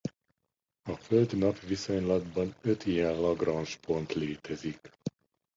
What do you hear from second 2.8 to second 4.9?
ilyen Lagrange-pont létezik.